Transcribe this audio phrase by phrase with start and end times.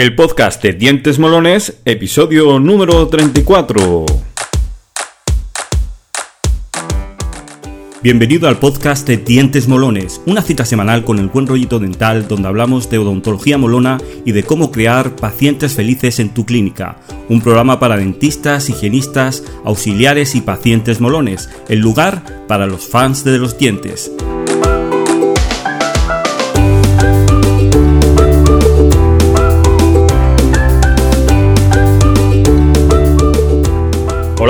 [0.00, 4.06] El podcast de Dientes Molones, episodio número 34.
[8.02, 12.48] Bienvenido al podcast de Dientes Molones, una cita semanal con el buen rollito dental donde
[12.48, 16.96] hablamos de odontología molona y de cómo crear pacientes felices en tu clínica.
[17.28, 23.36] Un programa para dentistas, higienistas, auxiliares y pacientes molones, el lugar para los fans de
[23.36, 24.10] los dientes.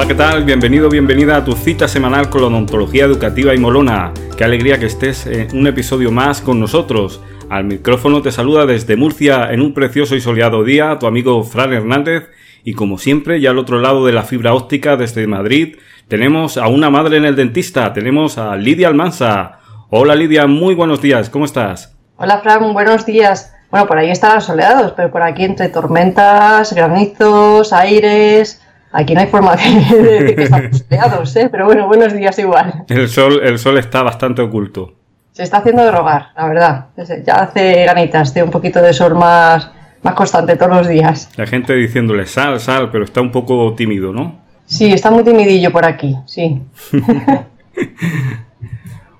[0.01, 0.45] Hola, ¿qué tal?
[0.45, 4.15] Bienvenido, bienvenida a tu cita semanal con la odontología educativa y molona.
[4.35, 7.21] Qué alegría que estés en un episodio más con nosotros.
[7.51, 11.75] Al micrófono te saluda desde Murcia en un precioso y soleado día tu amigo Fran
[11.75, 12.31] Hernández
[12.65, 15.77] y como siempre, ya al otro lado de la fibra óptica desde Madrid,
[16.09, 19.59] tenemos a una madre en el dentista, tenemos a Lidia Almanza.
[19.91, 21.95] Hola Lidia, muy buenos días, ¿cómo estás?
[22.17, 23.55] Hola Fran, buenos días.
[23.71, 28.63] Bueno, por ahí están soleados, pero por aquí entre tormentas, granizos, aires,
[28.93, 31.49] Aquí no hay forma de, que estamos soleados, ¿eh?
[31.51, 32.85] pero bueno, buenos días igual.
[32.89, 34.95] El sol, el sol está bastante oculto.
[35.33, 36.87] Se está haciendo de rogar, la verdad.
[37.25, 39.71] Ya hace ganitas de un poquito de sol más,
[40.03, 41.31] más constante todos los días.
[41.37, 44.41] La gente diciéndole sal, sal, pero está un poco tímido, ¿no?
[44.67, 46.61] Sí, está muy timidillo por aquí, sí.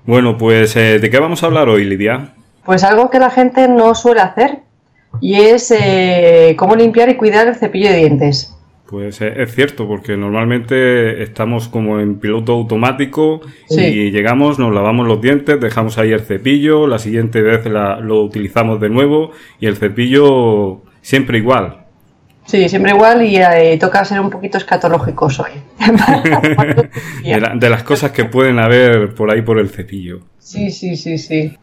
[0.05, 2.33] bueno, pues eh, ¿de qué vamos a hablar hoy, Lidia?
[2.65, 4.59] Pues algo que la gente no suele hacer
[5.21, 8.55] y es eh, cómo limpiar y cuidar el cepillo de dientes.
[8.91, 13.39] Pues es cierto, porque normalmente estamos como en piloto automático
[13.69, 18.81] y llegamos, nos lavamos los dientes, dejamos ahí el cepillo, la siguiente vez lo utilizamos
[18.81, 21.85] de nuevo y el cepillo siempre igual.
[22.43, 25.51] Sí, siempre igual y eh, toca ser un poquito escatológicos hoy.
[27.23, 30.19] de, de las cosas que pueden haber por ahí por el cepillo.
[30.37, 31.57] Sí, sí, sí, sí.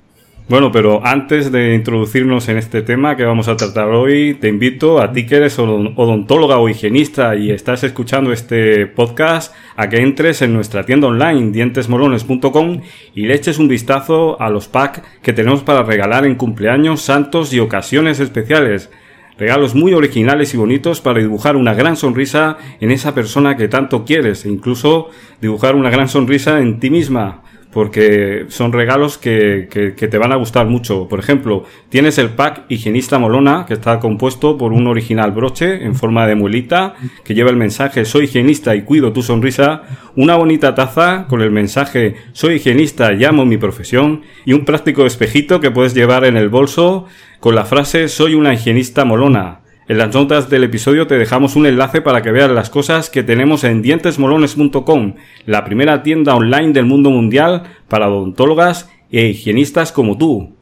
[0.49, 4.99] Bueno, pero antes de introducirnos en este tema que vamos a tratar hoy, te invito
[4.99, 10.41] a ti que eres odontóloga o higienista y estás escuchando este podcast a que entres
[10.41, 12.81] en nuestra tienda online dientesmolones.com
[13.15, 17.53] y le eches un vistazo a los packs que tenemos para regalar en cumpleaños, santos
[17.53, 18.91] y ocasiones especiales.
[19.37, 24.07] Regalos muy originales y bonitos para dibujar una gran sonrisa en esa persona que tanto
[24.07, 25.11] quieres e incluso
[25.43, 27.43] dibujar una gran sonrisa en ti misma
[27.73, 31.07] porque son regalos que, que, te van a gustar mucho.
[31.07, 35.95] Por ejemplo, tienes el pack Higienista Molona, que está compuesto por un original broche en
[35.95, 39.83] forma de muelita, que lleva el mensaje Soy higienista y cuido tu sonrisa,
[40.17, 45.05] una bonita taza con el mensaje Soy higienista y amo mi profesión, y un práctico
[45.05, 47.07] espejito que puedes llevar en el bolso
[47.41, 49.61] con la frase Soy una higienista molona.
[49.89, 53.23] En las notas del episodio te dejamos un enlace para que veas las cosas que
[53.23, 55.15] tenemos en dientesmolones.com,
[55.47, 60.55] la primera tienda online del mundo mundial para odontólogas e higienistas como tú.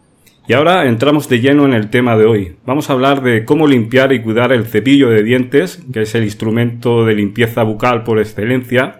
[0.46, 2.56] Y ahora entramos de lleno en el tema de hoy.
[2.66, 6.22] Vamos a hablar de cómo limpiar y cuidar el cepillo de dientes, que es el
[6.22, 8.96] instrumento de limpieza bucal por excelencia,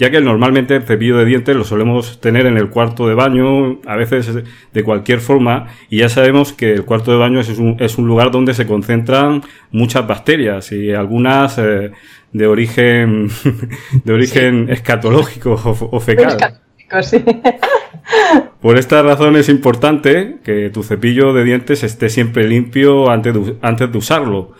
[0.00, 3.80] ya que normalmente el cepillo de dientes lo solemos tener en el cuarto de baño,
[3.84, 4.32] a veces
[4.72, 8.08] de cualquier forma, y ya sabemos que el cuarto de baño es un, es un
[8.08, 11.92] lugar donde se concentran muchas bacterias y algunas eh,
[12.32, 13.28] de origen
[14.04, 15.60] de origen escatológico
[15.92, 16.60] o, fecal.
[18.62, 23.92] Por esta razón es importante que tu cepillo de dientes esté siempre limpio antes antes
[23.92, 24.54] de usarlo,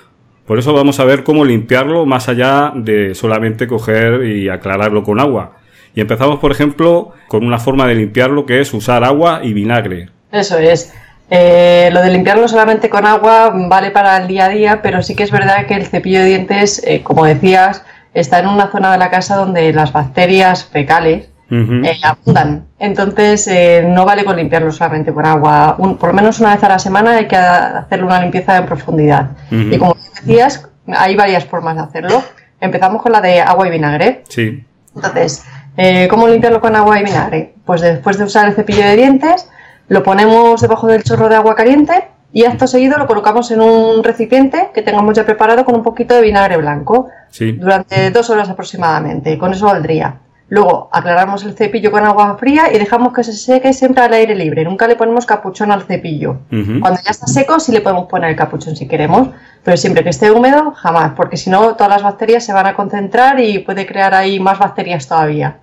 [0.51, 5.21] por eso vamos a ver cómo limpiarlo más allá de solamente coger y aclararlo con
[5.21, 5.53] agua.
[5.95, 10.09] Y empezamos, por ejemplo, con una forma de limpiarlo que es usar agua y vinagre.
[10.33, 10.93] Eso es.
[11.31, 15.15] Eh, lo de limpiarlo solamente con agua vale para el día a día, pero sí
[15.15, 18.91] que es verdad que el cepillo de dientes, eh, como decías, está en una zona
[18.91, 22.67] de la casa donde las bacterias fecales eh, abundan.
[22.79, 25.77] Entonces, eh, no vale con limpiarlo solamente con agua.
[25.77, 29.31] por lo menos una vez a la semana hay que hacerle una limpieza en profundidad.
[29.51, 32.23] Y como decías, hay varias formas de hacerlo.
[32.61, 34.23] Empezamos con la de agua y vinagre.
[34.29, 34.65] Sí.
[34.95, 35.45] Entonces,
[35.77, 37.55] eh, ¿cómo limpiarlo con agua y vinagre?
[37.65, 39.49] Pues después de usar el cepillo de dientes,
[39.89, 44.05] lo ponemos debajo del chorro de agua caliente y acto seguido lo colocamos en un
[44.05, 47.09] recipiente que tengamos ya preparado con un poquito de vinagre blanco
[47.57, 49.37] durante dos horas aproximadamente.
[49.39, 50.15] Con eso valdría.
[50.51, 54.35] Luego aclaramos el cepillo con agua fría y dejamos que se seque siempre al aire
[54.35, 54.65] libre.
[54.65, 56.39] Nunca le ponemos capuchón al cepillo.
[56.51, 59.29] Cuando ya está seco sí le podemos poner el capuchón si queremos,
[59.63, 62.75] pero siempre que esté húmedo jamás, porque si no todas las bacterias se van a
[62.75, 65.59] concentrar y puede crear ahí más bacterias todavía.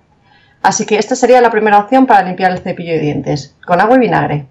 [0.62, 3.96] Así que esta sería la primera opción para limpiar el cepillo de dientes, con agua
[3.96, 4.46] y vinagre.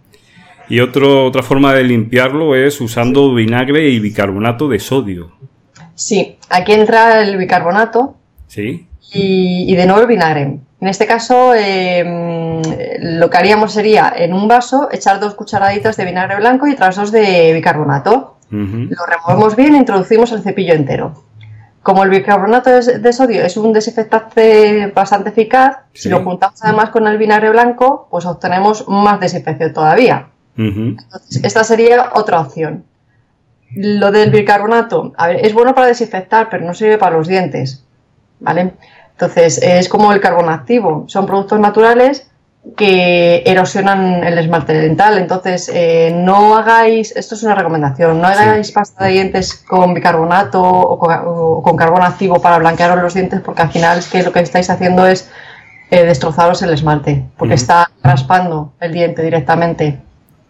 [0.69, 5.31] Y otra forma de limpiarlo es usando vinagre y bicarbonato de sodio.
[5.95, 8.16] Sí, aquí entra el bicarbonato.
[8.45, 10.59] Sí y, de nuevo el vinagre.
[10.80, 12.62] En este caso, em,
[13.00, 16.95] lo que haríamos sería en un vaso echar dos cucharaditas de vinagre blanco y otras
[16.95, 18.36] dos de bicarbonato.
[18.50, 21.24] lo removemos bien e introducimos el cepillo entero.
[21.81, 27.07] Como el bicarbonato de sodio es un desinfectante bastante eficaz, si lo juntamos además con
[27.07, 30.27] el vinagre blanco, pues obtenemos más desinfección todavía.
[30.57, 32.83] Entonces, esta sería otra opción.
[33.75, 37.83] Lo del bicarbonato, a ver, es bueno para desinfectar, pero no sirve para los dientes.
[38.39, 38.74] ¿Vale?
[39.19, 41.06] Entonces, es como el carbón activo.
[41.08, 42.30] Son productos naturales
[42.75, 45.18] que erosionan el esmalte dental.
[45.18, 50.62] Entonces, eh, no hagáis, esto es una recomendación, no hagáis pasta de dientes con bicarbonato
[50.62, 54.42] o con, carbón activo para blanquearos los dientes, porque al final es que lo que
[54.42, 55.31] estáis haciendo es
[55.90, 60.00] eh, destrozaros el esmalte, porque está raspando el diente directamente.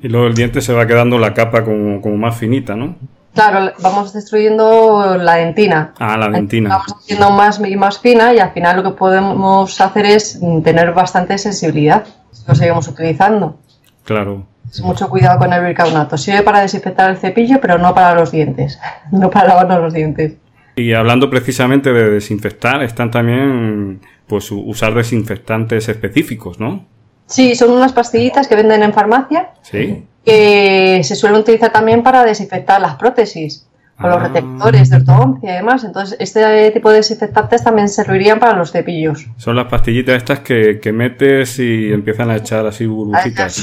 [0.01, 2.95] Y luego el diente se va quedando la capa como, como más finita, ¿no?
[3.37, 5.93] Claro, vamos destruyendo la dentina.
[5.99, 6.69] Ah, la dentina.
[6.69, 10.91] Vamos haciendo más y más fina y al final lo que podemos hacer es tener
[10.91, 13.59] bastante sensibilidad si lo seguimos utilizando.
[14.05, 14.47] Claro.
[14.81, 16.17] mucho cuidado con el bicarbonato.
[16.17, 18.79] Sirve para desinfectar el cepillo, pero no para los dientes.
[19.11, 20.33] no para lavarnos los dientes.
[20.75, 26.85] Y hablando precisamente de desinfectar, están también pues usar desinfectantes específicos, ¿no?
[27.27, 29.51] Sí, son unas pastillitas que venden en farmacia.
[29.61, 33.65] Sí que se suelen utilizar también para desinfectar las prótesis
[33.97, 34.27] con los ah.
[34.27, 35.85] receptores de ortodoncia y demás.
[35.85, 39.25] Entonces, este tipo de desinfectantes también servirían para los cepillos.
[39.37, 43.53] Son las pastillitas estas que, metes y empiezan a echar así burbujitas.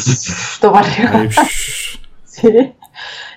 [2.25, 2.75] Sí.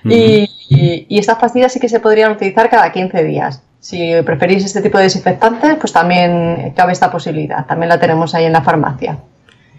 [0.04, 3.62] y, y, estas pastillas sí que se podrían utilizar cada 15 días.
[3.78, 7.66] Si preferís este tipo de desinfectantes, pues también cabe esta posibilidad.
[7.66, 9.18] También la tenemos ahí en la farmacia.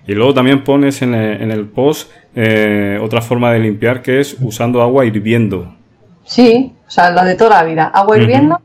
[0.10, 4.82] Y luego también pones en el, post eh, otra forma de limpiar que es usando
[4.82, 5.76] agua hirviendo.
[6.26, 7.92] Sí, o sea, la de toda la vida.
[7.94, 8.60] Agua hirviendo,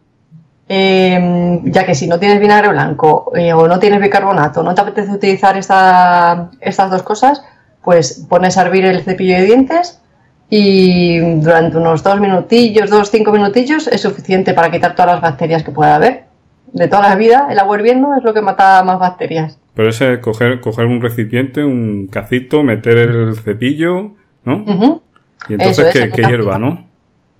[0.71, 4.81] eh, ya que si no tienes vinagre blanco eh, o no tienes bicarbonato, no te
[4.81, 7.45] apetece utilizar esta, estas dos cosas,
[7.83, 10.01] pues pones a hervir el cepillo de dientes
[10.49, 15.63] y durante unos dos minutillos, dos, cinco minutillos es suficiente para quitar todas las bacterias
[15.63, 16.25] que pueda haber.
[16.73, 19.59] De toda la vida, el agua hirviendo es lo que mata más bacterias.
[19.75, 24.13] Pero ese coger, coger un recipiente, un cacito, meter el cepillo,
[24.45, 25.03] ¿no?
[25.49, 26.87] Y entonces que, hierva, ¿no?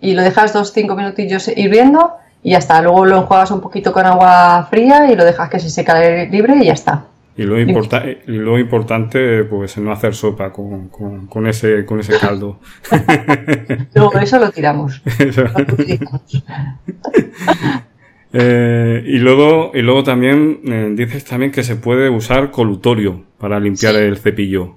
[0.01, 2.83] Y lo dejas dos, cinco minutillos hirviendo y ya está.
[2.83, 6.57] Luego lo enjuagas un poquito con agua fría y lo dejas que se seque libre
[6.61, 7.07] y ya está.
[7.37, 12.59] Y lo, lo importante, pues, no hacer sopa con, con, ese, con ese caldo.
[13.95, 15.03] Luego eso lo tiramos.
[18.37, 23.61] Eh, y luego, y luego también eh, dices también que se puede usar colutorio para
[23.61, 24.75] limpiar el cepillo.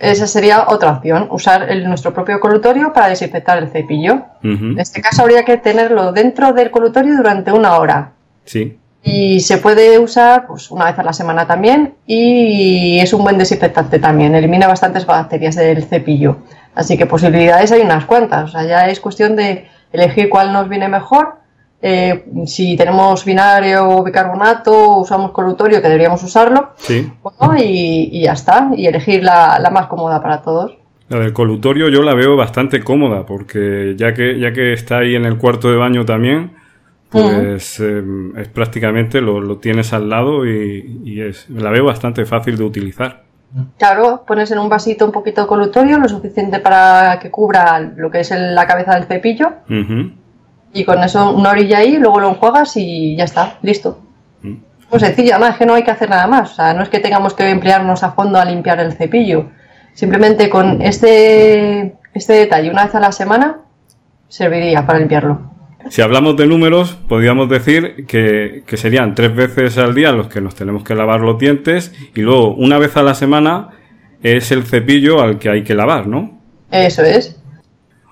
[0.00, 4.22] Esa sería otra opción, usar nuestro propio colutorio para desinfectar el cepillo.
[4.42, 8.12] En este caso habría que tenerlo dentro del colutorio durante una hora.
[8.44, 8.78] Sí.
[9.02, 13.38] Y se puede usar pues, una vez a la semana también y es un buen
[13.38, 16.38] desinfectante también, elimina bastantes bacterias del cepillo.
[16.74, 20.68] Así que posibilidades hay unas cuantas, o sea, ya es cuestión de elegir cuál nos
[20.68, 21.37] viene mejor
[21.80, 26.70] eh, si tenemos binario o bicarbonato, usamos colutorio, que deberíamos usarlo.
[26.76, 27.10] Sí.
[27.58, 28.70] y, ya está.
[28.76, 30.76] Y elegir la, más cómoda para todos.
[31.08, 35.14] La del colutorio yo la veo bastante cómoda, porque ya que, ya que está ahí
[35.14, 36.52] en el cuarto de baño también,
[37.08, 42.64] pues em, es prácticamente lo, tienes al lado y, es, la veo bastante fácil de
[42.64, 43.24] utilizar.
[43.78, 48.10] Claro, pones en un vasito un poquito de colutorio, lo suficiente para que cubra lo
[48.10, 49.52] que es la cabeza del cepillo.
[50.72, 54.00] Y con eso una orilla ahí, luego lo enjuagas y ya está, listo.
[54.42, 54.54] Mm.
[54.90, 56.52] Pues sencillo, además es que no hay que hacer nada más.
[56.52, 59.46] O sea, no es que tengamos que emplearnos a fondo a limpiar el cepillo.
[59.94, 63.62] Simplemente con este, este detalle una vez a la semana
[64.28, 65.50] serviría para limpiarlo.
[65.90, 70.40] Si hablamos de números, podríamos decir que, que, serían tres veces al día los que
[70.40, 73.70] nos tenemos que lavar los dientes y luego una vez a la semana
[74.22, 76.40] es el cepillo al que hay que lavar, ¿no?
[76.70, 77.37] Eso es.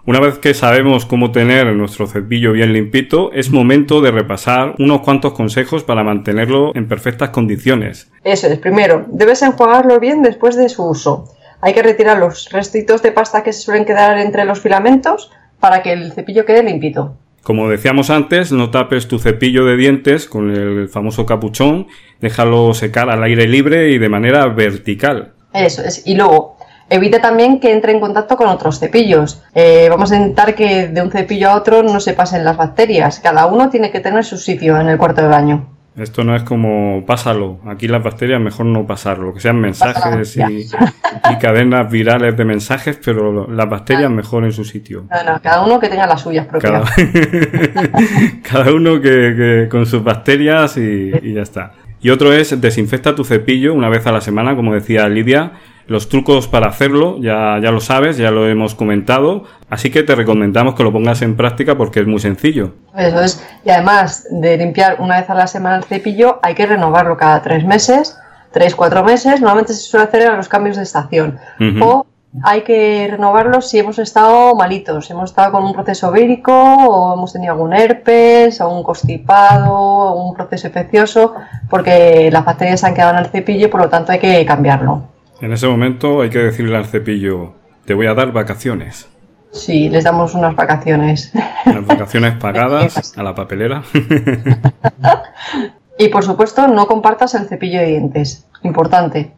[0.07, 5.01] Una vez que sabemos cómo tener nuestro cepillo bien limpito, es momento de repasar unos
[5.01, 8.09] cuantos consejos para mantenerlo en perfectas condiciones.
[8.23, 11.35] Eso es, primero, debes enjuagarlo bien después de su uso.
[11.61, 15.83] Hay que retirar los restitos de pasta que se suelen quedar entre los filamentos para
[15.83, 17.17] que el cepillo quede limpito.
[17.43, 21.89] Como decíamos antes, no tapes tu cepillo de dientes con el famoso capuchón,
[22.21, 25.33] déjalo secar al aire libre y de manera vertical.
[25.53, 26.56] Eso es, y luego
[26.89, 29.43] Evite también que entre en contacto con otros cepillos.
[29.55, 33.19] Eh, vamos a intentar que de un cepillo a otro no se pasen las bacterias.
[33.21, 35.77] Cada uno tiene que tener su sitio en el cuarto de baño.
[35.97, 37.59] Esto no es como pásalo.
[37.67, 39.33] Aquí las bacterias mejor no pasarlo.
[39.33, 40.69] Que sean mensajes y,
[41.41, 45.07] cadenas virales de mensajes, pero las bacterias mejor en su sitio.
[45.11, 46.91] No, no, cada uno que tenga las suyas propias.
[48.43, 51.73] Cada, uno que, con sus bacterias y, y ya está.
[52.01, 55.53] Y otro es desinfecta tu cepillo una vez a la semana, como decía Lidia,
[55.87, 60.15] los trucos para hacerlo, ya, ya lo sabes, ya lo hemos comentado, así que te
[60.15, 62.75] recomendamos que lo pongas en práctica porque es muy sencillo.
[62.97, 66.67] Eso es, y además de limpiar una vez a la semana el cepillo, hay que
[66.67, 68.19] renovarlo cada tres meses,
[68.53, 71.39] tres, cuatro meses, normalmente se suele hacer a los cambios de estación.
[71.81, 72.07] O
[72.43, 77.33] hay que renovarlo si hemos estado malitos, hemos estado con un proceso vírico o hemos
[77.33, 81.35] tenido algún herpes un constipado un proceso infeccioso
[81.71, 84.45] porque las bacterias se han quedado en el cepillo y por lo tanto hay que
[84.45, 85.16] cambiarlo.
[85.41, 89.09] En ese momento hay que decirle al cepillo, te voy a dar vacaciones.
[89.53, 91.33] Sí, les damos unas vacaciones.
[91.67, 93.83] Unas vacaciones pagadas a la papelera.
[95.99, 98.47] y por supuesto, no compartas el cepillo de dientes.
[98.63, 99.33] Importante.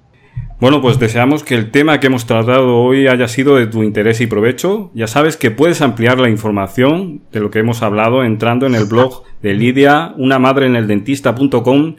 [0.61, 4.21] Bueno, pues deseamos que el tema que hemos tratado hoy haya sido de tu interés
[4.21, 4.91] y provecho.
[4.93, 8.87] Ya sabes que puedes ampliar la información de lo que hemos hablado entrando en el
[8.87, 11.95] blog de Lidia, una madre en el dentista.com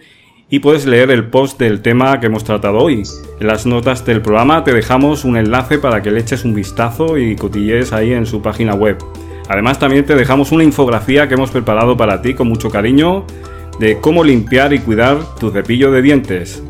[0.50, 3.03] y puedes leer el post del tema que hemos tratado hoy.
[3.39, 7.18] En las notas del programa te dejamos un enlace para que le eches un vistazo
[7.18, 8.98] y cotillees ahí en su página web.
[9.48, 13.25] Además también te dejamos una infografía que hemos preparado para ti con mucho cariño
[13.79, 16.63] de cómo limpiar y cuidar tu cepillo de dientes.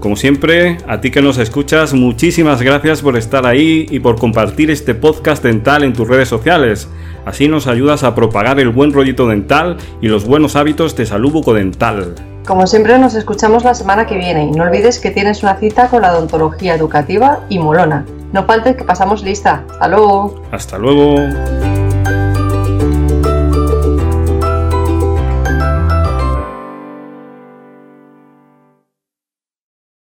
[0.00, 4.70] Como siempre, a ti que nos escuchas, muchísimas gracias por estar ahí y por compartir
[4.70, 6.88] este podcast dental en tus redes sociales.
[7.26, 11.32] Así nos ayudas a propagar el buen rollito dental y los buenos hábitos de salud
[11.32, 12.29] bucodental.
[12.46, 15.88] Como siempre, nos escuchamos la semana que viene y no olvides que tienes una cita
[15.88, 18.04] con la odontología educativa y molona.
[18.32, 19.64] No faltes que pasamos lista.
[19.70, 20.42] Hasta luego.
[20.50, 21.69] Hasta luego.